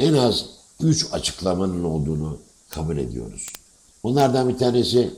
en 0.00 0.12
az 0.12 0.44
üç 0.80 1.06
açıklamanın 1.12 1.84
olduğunu 1.84 2.38
kabul 2.68 2.96
ediyoruz. 2.96 3.46
Bunlardan 4.04 4.48
bir 4.48 4.58
tanesi 4.58 5.10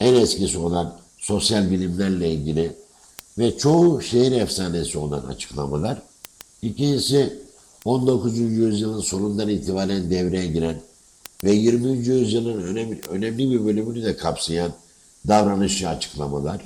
en 0.00 0.14
eskisi 0.14 0.58
olan 0.58 0.96
sosyal 1.18 1.70
bilimlerle 1.70 2.32
ilgili 2.32 2.76
ve 3.38 3.58
çoğu 3.58 4.02
şehir 4.02 4.32
efsanesi 4.32 4.98
olan 4.98 5.22
açıklamalar. 5.22 6.02
İkincisi 6.62 7.42
19. 7.84 8.38
yüzyılın 8.38 9.00
sonundan 9.00 9.48
itibaren 9.48 10.10
devreye 10.10 10.46
giren 10.46 10.80
ve 11.44 11.52
20. 11.52 11.88
yüzyılın 11.88 12.62
önemli, 12.62 13.00
önemli 13.08 13.50
bir 13.50 13.64
bölümünü 13.64 14.04
de 14.04 14.16
kapsayan 14.16 14.72
davranışçı 15.28 15.88
açıklamalar. 15.88 16.60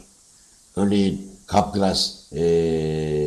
Örneğin 0.76 1.30
Kapgras 1.46 2.14
e, 2.32 2.44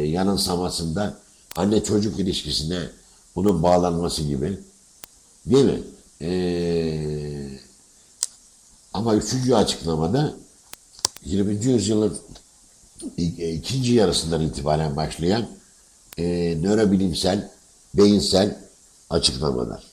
yanılsamasında 0.08 1.18
anne 1.56 1.84
çocuk 1.84 2.20
ilişkisine 2.20 2.80
bunun 3.36 3.64
bağlanması 3.64 4.24
gibi. 4.24 4.58
Değil 5.46 5.66
mi? 5.66 5.82
Ee, 6.22 7.50
ama 8.94 9.16
üçüncü 9.16 9.54
açıklamada 9.54 10.34
20. 11.26 11.66
yüzyılın 11.66 12.18
ikinci 13.18 13.94
yarısından 13.94 14.42
itibaren 14.42 14.96
başlayan 14.96 15.48
e, 16.18 16.24
nörobilimsel, 16.62 17.50
beyinsel 17.94 18.58
açıklamalar. 19.10 19.84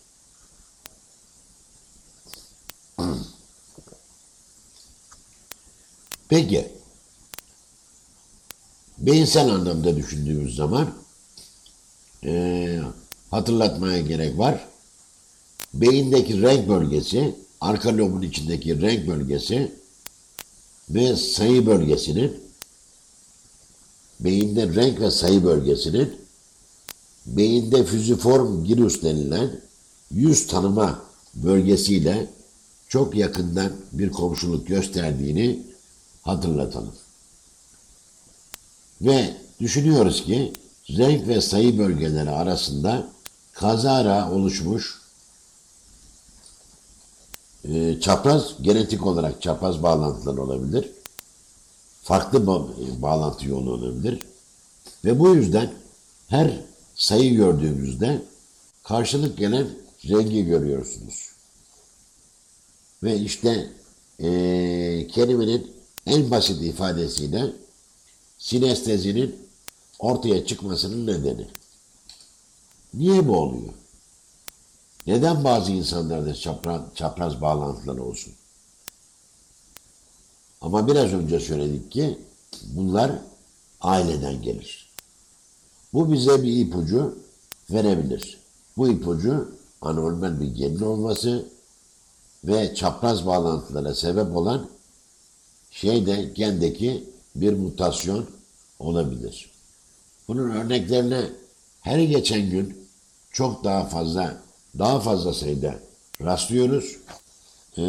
Peki, 6.29 6.73
beyinsel 8.99 9.49
anlamda 9.49 9.97
düşündüğümüz 9.97 10.57
zaman 10.57 10.95
e, 12.25 12.81
hatırlatmaya 13.31 14.01
gerek 14.01 14.39
var. 14.39 14.69
Beyindeki 15.75 16.43
renk 16.43 16.69
bölgesi, 16.69 17.37
arka 17.61 17.97
lobun 17.97 18.23
içindeki 18.23 18.81
renk 18.83 19.09
bölgesi 19.09 19.73
ve 20.91 21.17
sayı 21.17 21.67
bölgesinin 21.67 22.41
beyinde 24.21 24.75
renk 24.75 25.01
ve 25.01 25.11
sayı 25.11 25.45
bölgesinin 25.45 26.26
beyinde 27.27 27.85
füziform 27.85 28.65
gyrus 28.65 29.03
denilen 29.03 29.61
yüz 30.11 30.47
tanıma 30.47 31.03
bölgesiyle 31.35 32.31
çok 32.89 33.15
yakından 33.15 33.73
bir 33.93 34.11
komşuluk 34.11 34.67
gösterdiğini 34.67 35.67
hatırlatalım. 36.23 36.95
Ve 39.01 39.37
düşünüyoruz 39.61 40.25
ki 40.25 40.53
renk 40.89 41.29
ve 41.29 41.41
sayı 41.41 41.79
bölgeleri 41.79 42.31
arasında 42.31 43.09
kazara 43.53 44.33
oluşmuş 44.33 45.01
e, 47.65 48.01
çapraz 48.01 48.63
genetik 48.63 49.07
olarak 49.07 49.43
çapraz 49.43 49.83
bağlantılar 49.83 50.37
olabilir. 50.37 50.91
Farklı 52.03 52.47
ba 52.47 52.67
bağlantı 52.99 53.49
yolu 53.49 53.73
olabilir. 53.73 54.19
Ve 55.05 55.19
bu 55.21 55.35
yüzden 55.35 55.73
her 56.29 56.61
sayı 56.97 57.35
gördüğümüzde 57.35 58.23
karşılık 58.85 59.39
gelen 59.39 59.69
rengi 60.09 60.45
görüyorsunuz. 60.45 61.31
Ve 63.03 63.21
işte 63.21 63.71
e, 64.19 64.29
kelimenin 65.07 65.73
en 66.07 66.31
basit 66.31 66.63
ifadesiyle 66.63 67.53
sinestezinin 68.39 69.37
ortaya 69.99 70.47
çıkmasının 70.47 71.07
nedeni. 71.07 71.47
Niye 72.95 73.29
bu 73.29 73.37
oluyor? 73.37 73.75
Neden 75.07 75.45
bazı 75.45 75.73
insanlarda 75.73 76.35
çapraz, 76.35 76.83
çapraz 76.95 77.41
bağlantılar 77.41 77.99
olsun? 77.99 78.33
Ama 80.61 80.89
biraz 80.89 81.13
önce 81.13 81.41
söyledik 81.41 81.93
ki 81.93 82.19
bunlar 82.63 83.13
aileden 83.81 84.43
gelir. 84.43 84.86
Bu 85.97 86.13
bize 86.13 86.43
bir 86.43 86.57
ipucu 86.57 87.19
verebilir. 87.71 88.39
Bu 88.77 88.89
ipucu 88.89 89.53
anormal 89.83 90.41
bir 90.41 90.47
genin 90.47 90.81
olması 90.81 91.49
ve 92.45 92.75
çapraz 92.75 93.27
bağlantılara 93.27 93.95
sebep 93.95 94.37
olan 94.37 94.69
şey 95.71 96.07
de 96.07 96.31
gendeki 96.35 97.05
bir 97.37 97.53
mutasyon 97.53 98.27
olabilir. 98.79 99.51
Bunun 100.29 100.51
örneklerine 100.51 101.31
her 101.81 101.99
geçen 101.99 102.51
gün 102.51 102.89
çok 103.33 103.65
daha 103.65 103.85
fazla 103.85 104.43
daha 104.79 105.01
fazla 105.01 105.35
sayıda 105.35 105.75
rastlıyoruz. 106.21 106.97
Ee, 107.79 107.83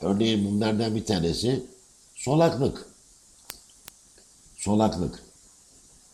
örneğin 0.00 0.44
bunlardan 0.44 0.94
bir 0.94 1.04
tanesi 1.04 1.66
solaklık. 2.14 2.86
Solaklık. 4.56 5.21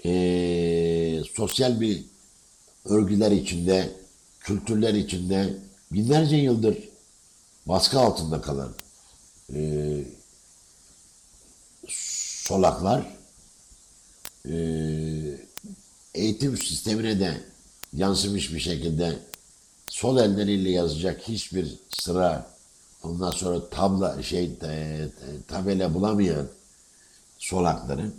Ee, 0.04 1.22
sosyal 1.36 1.80
bir 1.80 2.04
örgüler 2.84 3.30
içinde, 3.30 3.92
kültürler 4.40 4.94
içinde 4.94 5.56
binlerce 5.92 6.36
yıldır 6.36 6.78
baskı 7.66 7.98
altında 7.98 8.40
kalan 8.40 8.74
e, 9.54 9.60
solaklar 11.88 13.06
e, 14.48 14.54
eğitim 16.14 16.56
sistemine 16.56 17.20
de 17.20 17.40
yansımış 17.92 18.54
bir 18.54 18.60
şekilde 18.60 19.18
sol 19.88 20.18
elleriyle 20.18 20.70
yazacak 20.70 21.28
hiçbir 21.28 21.74
sıra 21.90 22.50
ondan 23.02 23.30
sonra 23.30 23.68
tabla 23.68 24.22
şey 24.22 24.44
e, 24.62 25.08
tabela 25.48 25.94
bulamayan 25.94 26.48
solakların 27.38 28.14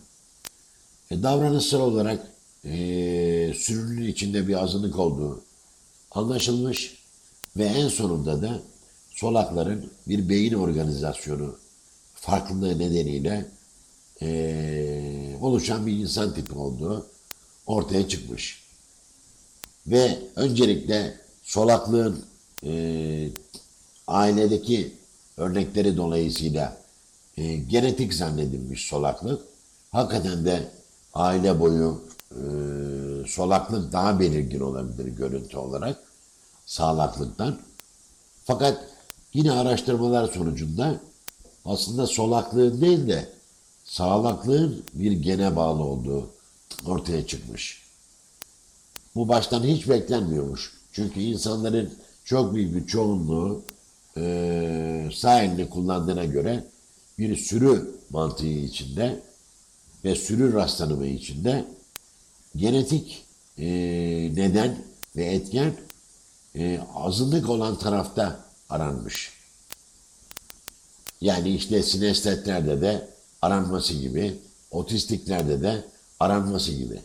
e, 1.12 1.24
davranışsal 1.24 1.80
olarak 1.80 2.32
e, 2.66 3.54
sürünün 3.56 4.08
içinde 4.08 4.48
bir 4.48 4.64
azınlık 4.64 5.00
olduğu 5.00 5.44
anlaşılmış 6.12 6.98
ve 7.58 7.66
en 7.66 7.88
sonunda 7.88 8.42
da 8.42 8.62
solakların 9.10 9.92
bir 10.08 10.30
beyin 10.30 10.54
organizasyonu 10.54 11.56
farklılığı 12.16 12.80
nedeniyle 12.80 13.46
e, 14.22 15.36
oluşan 15.42 15.88
bir 15.88 15.92
insan 15.92 16.34
tipi 16.34 16.54
olduğu 16.54 17.08
ortaya 17.68 18.08
çıkmış. 18.08 18.64
Ve 19.88 20.20
öncelikle 20.36 21.18
solaklığın 21.44 22.26
e, 22.64 23.30
ailedeki 24.08 24.94
örnekleri 25.38 25.98
dolayısıyla 25.98 26.78
e, 27.38 27.56
genetik 27.56 28.14
zannedilmiş 28.14 28.88
solaklık. 28.88 29.42
Hakikaten 29.92 30.46
de 30.46 30.79
aile 31.14 31.60
boyu 31.60 32.02
e, 32.32 32.42
solaklık 33.28 33.92
daha 33.92 34.20
belirgin 34.20 34.60
olabilir 34.60 35.08
görüntü 35.08 35.58
olarak 35.58 36.00
sağlaklıktan. 36.66 37.60
Fakat 38.46 38.84
yine 39.34 39.52
araştırmalar 39.52 40.28
sonucunda 40.28 41.00
aslında 41.66 42.08
solaklığın 42.08 42.82
değil 42.82 43.08
de 43.08 43.30
sağlaklığın 43.84 44.84
bir 44.94 45.12
gene 45.12 45.56
bağlı 45.56 45.84
olduğu 45.84 46.30
ortaya 46.86 47.28
çıkmış. 47.28 47.84
Bu 49.16 49.28
baştan 49.28 49.64
hiç 49.64 49.90
beklenmiyormuş. 49.90 50.74
Çünkü 50.92 51.20
insanların 51.20 51.94
çok 52.24 52.54
büyük 52.54 52.76
bir 52.76 52.88
çoğunluğu 52.88 53.62
e, 54.18 55.10
sağ 55.14 55.70
kullandığına 55.70 56.26
göre 56.26 56.64
bir 57.18 57.36
sürü 57.36 58.00
mantığı 58.10 58.48
içinde 58.48 59.20
ve 60.04 60.16
sürü 60.16 60.54
rastlanımı 60.54 61.08
içinde 61.08 61.66
genetik 62.56 63.26
e, 63.58 63.68
neden 64.36 64.78
ve 65.16 65.26
etken 65.26 65.74
e, 66.56 66.80
azınlık 66.96 67.50
olan 67.50 67.80
tarafta 67.80 68.46
aranmış. 68.70 69.34
Yani 71.22 71.50
işte 71.50 71.84
sinestetlerde 71.84 72.82
de 72.82 73.10
aranması 73.42 73.94
gibi, 73.94 74.40
otistiklerde 74.72 75.62
de 75.62 75.86
aranması 76.20 76.72
gibi. 76.72 77.02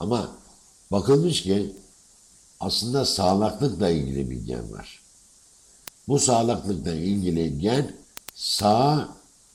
Ama 0.00 0.36
bakılmış 0.92 1.42
ki 1.42 1.72
aslında 2.60 3.04
sağlıklıkla 3.04 3.90
ilgili 3.90 4.30
bir 4.30 4.46
gen 4.46 4.72
var. 4.72 5.02
Bu 6.08 6.18
sağlıklıkla 6.18 6.94
ilgili 6.94 7.58
gen 7.58 7.94
sağ 8.34 9.08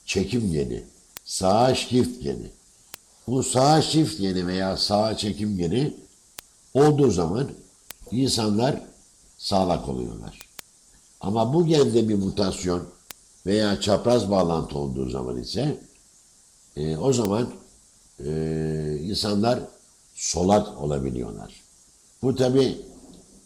çekim 0.05 0.51
geni, 0.51 0.83
sağ 1.25 1.75
shift 1.75 2.23
geni. 2.23 2.56
Bu 3.27 3.43
sağ 3.43 3.81
shift 3.81 4.19
geni 4.19 4.47
veya 4.47 4.77
sağ 4.77 5.17
çekim 5.17 5.57
geni 5.57 5.93
olduğu 6.73 7.11
zaman 7.11 7.49
insanlar 8.11 8.81
sağlak 9.37 9.89
oluyorlar. 9.89 10.39
Ama 11.21 11.53
bu 11.53 11.65
gende 11.65 12.09
bir 12.09 12.15
mutasyon 12.15 12.83
veya 13.45 13.81
çapraz 13.81 14.31
bağlantı 14.31 14.77
olduğu 14.77 15.09
zaman 15.09 15.41
ise 15.41 15.77
e, 16.75 16.97
o 16.97 17.13
zaman 17.13 17.49
e, 18.25 18.99
insanlar 19.01 19.59
solak 20.15 20.81
olabiliyorlar. 20.81 21.53
Bu 22.21 22.35
tabi 22.35 22.77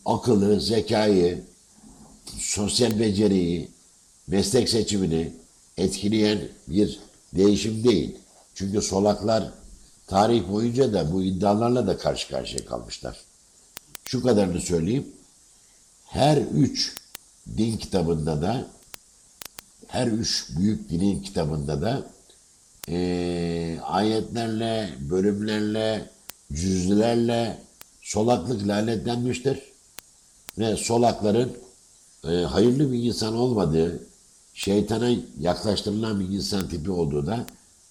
akıllı, 0.05 0.61
zekayı, 0.61 1.43
sosyal 2.37 2.99
beceriyi, 2.99 3.71
meslek 4.27 4.69
seçimini 4.69 5.33
etkileyen 5.77 6.39
bir 6.67 6.99
değişim 7.33 7.83
değil. 7.83 8.17
Çünkü 8.55 8.81
solaklar 8.81 9.60
tarih 10.11 10.49
boyunca 10.51 10.93
da 10.93 11.11
bu 11.13 11.23
iddialarla 11.23 11.87
da 11.87 11.97
karşı 11.97 12.29
karşıya 12.29 12.65
kalmışlar. 12.65 13.17
Şu 14.05 14.23
kadarını 14.23 14.61
söyleyeyim. 14.61 15.07
Her 16.05 16.37
üç 16.37 16.95
din 17.57 17.77
kitabında 17.77 18.41
da 18.41 18.67
her 19.87 20.07
üç 20.07 20.49
büyük 20.57 20.89
dinin 20.89 21.23
kitabında 21.23 21.81
da 21.81 22.03
e, 22.89 23.79
ayetlerle, 23.83 24.89
bölümlerle, 24.99 26.09
cüzlerle 26.53 27.57
solaklık 28.01 28.67
lanetlenmiştir. 28.67 29.59
Ve 30.57 30.77
solakların 30.77 31.57
e, 32.23 32.29
hayırlı 32.29 32.91
bir 32.91 33.03
insan 33.03 33.35
olmadığı, 33.35 34.07
şeytana 34.53 35.09
yaklaştırılan 35.39 36.19
bir 36.19 36.35
insan 36.35 36.69
tipi 36.69 36.91
olduğu 36.91 37.27
da 37.27 37.45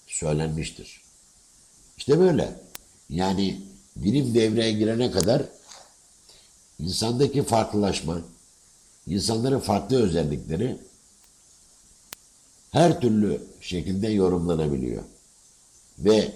söylenmiştir. 0.07 1.10
İşte 2.01 2.21
böyle. 2.21 2.61
Yani 3.09 3.61
bilim 3.97 4.35
devreye 4.35 4.73
girene 4.73 5.11
kadar 5.11 5.43
insandaki 6.79 7.43
farklılaşma, 7.43 8.19
insanların 9.07 9.59
farklı 9.59 10.03
özellikleri 10.03 10.79
her 12.71 13.01
türlü 13.01 13.43
şekilde 13.61 14.09
yorumlanabiliyor. 14.09 15.03
Ve 15.99 16.33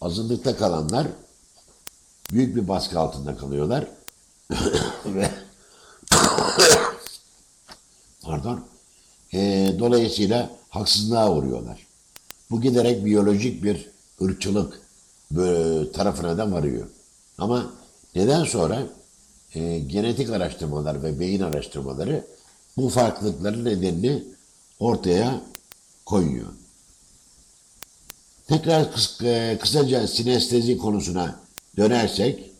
azınlıkta 0.00 0.56
kalanlar 0.56 1.06
büyük 2.30 2.56
bir 2.56 2.68
baskı 2.68 3.00
altında 3.00 3.36
kalıyorlar. 3.36 3.86
Ve 5.06 5.30
pardon 8.22 8.64
e, 9.32 9.72
dolayısıyla 9.78 10.50
haksızlığa 10.68 11.32
uğruyorlar. 11.32 11.86
Bu 12.50 12.60
giderek 12.60 13.04
biyolojik 13.04 13.64
bir 13.64 13.90
ırkçılık 14.22 14.85
tarafına 15.92 16.38
da 16.38 16.52
varıyor. 16.52 16.86
Ama 17.38 17.72
neden 18.14 18.44
sonra 18.44 18.86
e, 19.54 19.78
genetik 19.78 20.30
araştırmalar 20.30 21.02
ve 21.02 21.20
beyin 21.20 21.40
araştırmaları 21.40 22.24
bu 22.76 22.88
farklılıkların 22.88 23.64
nedenini 23.64 24.22
ortaya 24.80 25.40
koyuyor. 26.06 26.46
Tekrar 28.46 28.92
kıs 28.92 29.20
e, 29.22 29.58
kısaca 29.60 30.08
sinestezi 30.08 30.78
konusuna 30.78 31.40
dönersek, 31.76 32.50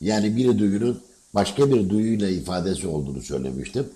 yani 0.00 0.36
bir 0.36 0.58
duyunun 0.58 1.02
başka 1.34 1.70
bir 1.70 1.88
duyuyla 1.88 2.28
ifadesi 2.28 2.88
olduğunu 2.88 3.22
söylemiştim. 3.22 3.88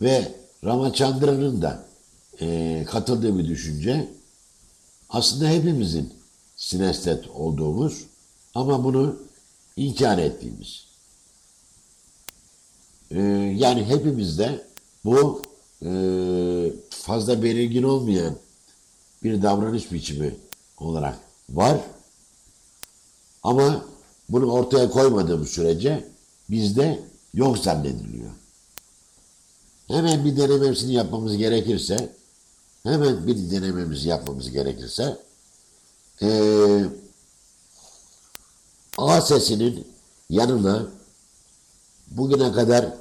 Ve 0.00 0.32
Ramachandran'ın 0.64 1.62
da 1.62 1.84
e, 2.40 2.84
katıldığı 2.86 3.38
bir 3.38 3.48
düşünce, 3.48 4.08
aslında 5.10 5.48
hepimizin 5.48 6.12
sinestet 6.62 7.28
olduğumuz 7.28 8.04
ama 8.54 8.84
bunu 8.84 9.16
inkar 9.76 10.18
ettiğimiz. 10.18 10.86
E, 13.10 13.20
yani 13.56 13.84
hepimizde 13.84 14.66
bu 15.04 15.42
e, 15.84 15.90
fazla 16.90 17.42
belirgin 17.42 17.82
olmayan 17.82 18.36
bir 19.22 19.42
davranış 19.42 19.92
biçimi 19.92 20.36
olarak 20.78 21.18
var. 21.50 21.78
Ama 23.42 23.84
bunu 24.28 24.52
ortaya 24.52 24.90
koymadığımız 24.90 25.48
sürece 25.48 26.08
bizde 26.50 27.02
yok 27.34 27.58
zannediliyor. 27.58 28.30
Hemen 29.88 30.24
bir 30.24 30.36
denememsini 30.36 30.92
yapmamız 30.92 31.36
gerekirse, 31.36 32.14
hemen 32.82 33.26
bir 33.26 33.50
denememizi 33.50 34.08
yapmamız 34.08 34.50
gerekirse, 34.50 35.18
ee, 36.22 36.84
A 38.98 39.20
sesinin 39.20 39.86
yanına 40.30 40.86
bugüne 42.10 42.52
kadar 42.52 42.94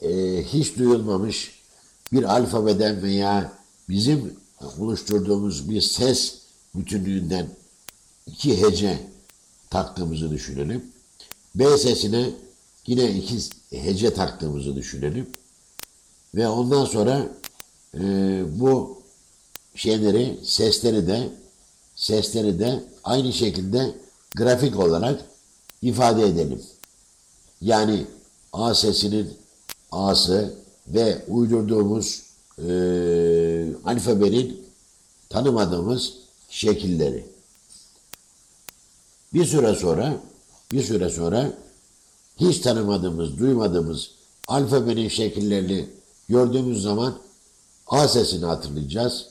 e, 0.00 0.42
hiç 0.44 0.76
duyulmamış 0.78 1.60
bir 2.12 2.22
alfabeden 2.22 3.02
veya 3.02 3.52
bizim 3.88 4.36
oluşturduğumuz 4.78 5.70
bir 5.70 5.80
ses 5.80 6.38
bütünlüğünden 6.74 7.48
iki 8.26 8.62
hece 8.62 9.00
taktığımızı 9.70 10.30
düşünelim. 10.30 10.84
B 11.54 11.78
sesine 11.78 12.30
yine 12.86 13.12
iki 13.12 13.38
hece 13.70 14.14
taktığımızı 14.14 14.76
düşünelim. 14.76 15.30
Ve 16.34 16.48
ondan 16.48 16.84
sonra 16.84 17.28
e, 17.94 18.00
bu 18.60 19.02
şeyleri, 19.74 20.38
sesleri 20.44 21.06
de 21.06 21.30
sesleri 22.00 22.58
de 22.58 22.84
aynı 23.04 23.32
şekilde 23.32 23.94
grafik 24.36 24.78
olarak 24.78 25.20
ifade 25.82 26.22
edelim. 26.22 26.62
Yani 27.60 28.06
A 28.52 28.74
sesinin 28.74 29.32
A'sı 29.92 30.54
ve 30.88 31.24
uydurduğumuz 31.28 32.22
e, 32.58 32.70
alfabenin 33.84 34.66
tanımadığımız 35.28 36.12
şekilleri. 36.48 37.26
Bir 39.34 39.44
süre 39.44 39.74
sonra 39.74 40.16
bir 40.72 40.82
süre 40.82 41.10
sonra 41.10 41.52
hiç 42.36 42.58
tanımadığımız, 42.58 43.38
duymadığımız 43.38 44.10
alfabenin 44.48 45.08
şekillerini 45.08 45.86
gördüğümüz 46.28 46.82
zaman 46.82 47.18
A 47.86 48.08
sesini 48.08 48.44
hatırlayacağız. 48.44 49.26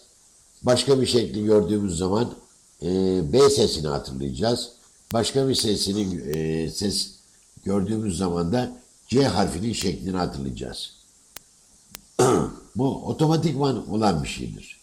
Başka 0.63 1.01
bir 1.01 1.05
şekli 1.05 1.45
gördüğümüz 1.45 1.97
zaman 1.97 2.33
e, 2.83 2.87
B 3.33 3.49
sesini 3.49 3.87
hatırlayacağız. 3.87 4.69
Başka 5.13 5.49
bir 5.49 5.55
sesini 5.55 6.21
e, 6.31 6.69
ses 6.69 7.11
gördüğümüz 7.65 8.17
zaman 8.17 8.53
da 8.53 8.71
C 9.07 9.23
harfinin 9.23 9.73
şeklini 9.73 10.17
hatırlayacağız. 10.17 10.93
Bu 12.75 13.05
otomatikman 13.05 13.89
olan 13.91 14.23
bir 14.23 14.27
şeydir. 14.27 14.79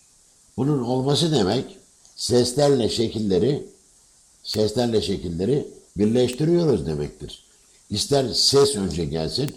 Bunun 0.57 0.83
olması 0.83 1.33
demek 1.33 1.65
seslerle 2.17 2.89
şekilleri 2.89 3.67
seslerle 4.43 5.03
şekilleri 5.03 5.69
birleştiriyoruz 5.97 6.87
demektir. 6.87 7.47
İster 7.91 8.29
ses 8.33 8.77
önce 8.77 9.05
gelsin, 9.05 9.51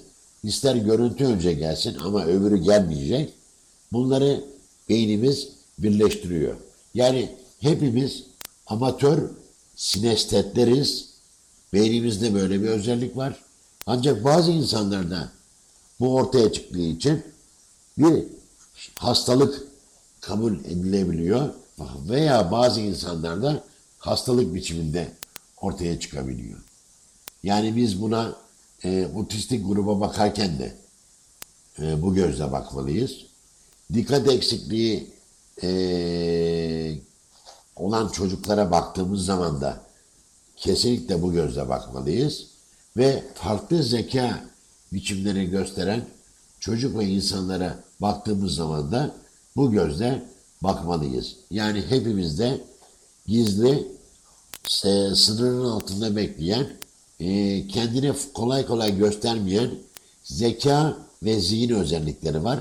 ister 0.43 0.75
görüntü 0.75 1.25
önce 1.25 1.54
gelsin 1.54 1.97
ama 2.04 2.25
öbürü 2.25 2.58
gelmeyecek. 2.58 3.34
Bunları 3.91 4.43
beynimiz 4.89 5.49
birleştiriyor. 5.80 6.56
Yani 6.93 7.30
hepimiz 7.60 8.23
amatör 8.69 9.29
sinestetleriz. 9.75 11.10
Beynimizde 11.73 12.34
böyle 12.34 12.62
bir 12.62 12.67
özellik 12.67 13.17
var. 13.17 13.39
Ancak 13.86 14.23
bazı 14.23 14.51
insanlarda 14.51 15.32
bu 15.99 16.15
ortaya 16.15 16.51
çıktığı 16.51 16.82
için 16.82 17.23
bir 17.97 18.23
hastalık 18.95 19.63
kabul 20.21 20.60
edilebiliyor 20.60 21.49
veya 22.10 22.51
bazı 22.51 22.82
insanlarda 22.82 23.63
hastalık 23.97 24.53
biçiminde 24.53 25.12
ortaya 25.62 25.99
çıkabiliyor. 25.99 26.60
Yani 27.43 27.75
biz 27.75 28.01
buna 28.01 28.36
e, 28.84 29.08
otistik 29.15 29.67
gruba 29.67 29.99
bakarken 29.99 30.60
de 30.60 30.75
e, 31.79 32.01
bu 32.01 32.15
gözle 32.15 32.51
bakmalıyız. 32.51 33.12
Dikkat 33.93 34.27
eksikliği 34.27 35.08
e, 35.63 35.69
olan 37.80 38.08
çocuklara 38.08 38.72
baktığımız 38.72 39.26
zaman 39.26 39.62
da 39.62 39.82
kesinlikle 40.56 41.22
bu 41.22 41.34
gözle 41.34 41.70
bakmalıyız. 41.70 42.48
Ve 42.98 43.24
farklı 43.34 43.84
zeka 43.84 44.44
biçimleri 44.94 45.50
gösteren 45.50 46.06
çocuk 46.60 47.00
ve 47.00 47.06
insanlara 47.06 47.80
baktığımız 48.02 48.56
zaman 48.56 48.92
da 48.92 49.12
bu 49.56 49.72
gözle 49.72 50.24
bakmalıyız. 50.63 51.36
Yani 51.52 51.84
hepimizde 51.89 52.62
gizli, 53.28 53.88
e, 54.86 55.15
sınırın 55.15 55.65
altında 55.65 56.15
bekleyen, 56.15 56.68
e, 57.20 57.68
kendini 57.68 58.13
kolay 58.34 58.65
kolay 58.65 58.98
göstermeyen 58.98 59.72
zeka 60.24 60.98
ve 61.24 61.39
zihin 61.39 61.70
özellikleri 61.70 62.44
var. 62.44 62.60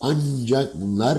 Ancak 0.00 0.80
bunlar 0.80 1.18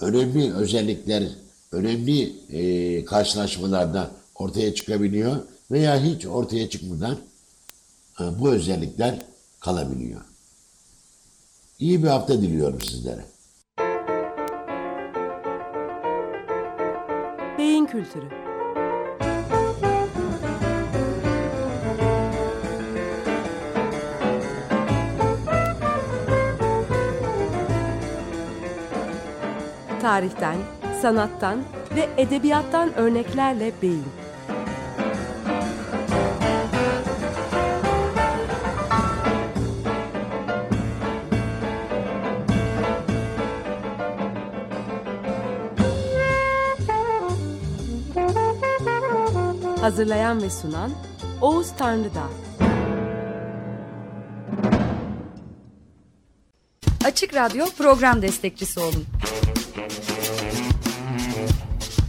önemli 0.00 0.54
özellikler, 0.54 1.28
önemli 1.72 2.32
e, 2.50 3.04
karşılaşmalarda 3.04 4.10
ortaya 4.34 4.74
çıkabiliyor 4.74 5.36
veya 5.70 6.02
hiç 6.02 6.26
ortaya 6.26 6.70
çıkmadan 6.70 7.18
e, 8.20 8.24
bu 8.38 8.50
özellikler 8.50 9.18
kalabiliyor. 9.60 10.20
İyi 11.78 12.02
bir 12.02 12.08
hafta 12.08 12.42
diliyorum 12.42 12.80
sizlere. 12.80 13.24
Beyin 17.58 17.86
kültürü. 17.86 18.28
Tarihten, 30.00 30.56
sanattan 31.02 31.58
ve 31.96 32.08
edebiyattan 32.16 32.94
örneklerle 32.94 33.72
beyin. 33.82 34.04
Hazırlayan 49.80 50.42
ve 50.42 50.50
sunan 50.50 50.90
Oğuz 51.40 51.72
Tanrıdağ. 51.78 52.28
Açık 57.04 57.34
Radyo 57.34 57.66
program 57.78 58.22
destekçisi 58.22 58.80
olun. 58.80 59.06